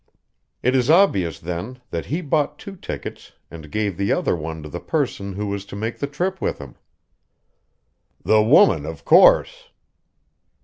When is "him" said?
6.57-6.73